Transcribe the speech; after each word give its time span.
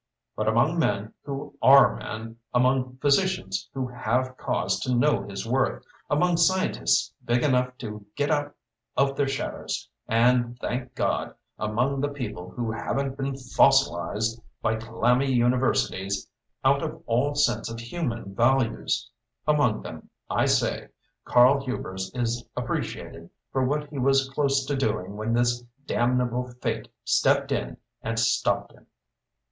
But 0.35 0.47
among 0.47 0.79
men 0.79 1.13
who 1.25 1.53
are 1.61 1.95
men, 1.95 2.37
among 2.55 2.97
physicians 2.99 3.69
who 3.75 3.85
have 3.87 4.35
cause 4.35 4.79
to 4.79 4.95
know 4.95 5.21
his 5.21 5.45
worth, 5.47 5.83
among 6.09 6.37
scientists 6.37 7.13
big 7.23 7.43
enough 7.43 7.77
to 7.77 8.03
get 8.15 8.31
out 8.31 8.55
of 8.97 9.15
their 9.15 9.25
own 9.27 9.31
shadows, 9.31 9.87
and, 10.07 10.57
thank 10.57 10.95
God, 10.95 11.35
among 11.59 12.01
the 12.01 12.09
people 12.09 12.49
who 12.49 12.71
haven't 12.71 13.15
been 13.15 13.37
fossilised 13.37 14.41
by 14.59 14.75
clammy 14.75 15.31
universities 15.31 16.27
out 16.65 16.81
of 16.81 17.03
all 17.05 17.35
sense 17.35 17.69
of 17.69 17.79
human 17.79 18.33
values 18.33 19.07
among 19.47 19.83
them, 19.83 20.09
I 20.31 20.47
say, 20.47 20.87
Karl 21.25 21.63
Hubers 21.63 22.09
is 22.15 22.43
appreciated 22.57 23.29
for 23.51 23.63
what 23.63 23.87
he 23.91 23.99
was 23.99 24.29
close 24.29 24.65
to 24.65 24.75
doing 24.75 25.15
when 25.15 25.33
this 25.35 25.61
damnable 25.85 26.47
fate 26.59 26.87
stepped 27.03 27.51
in 27.51 27.77
and 28.01 28.17
stopped 28.17 28.71
him!" 28.71 28.87